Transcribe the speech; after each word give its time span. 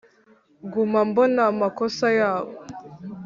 Nguma 0.65 0.99
mbona 1.09 1.41
amakosa 1.51 2.07
yabo 2.19 2.53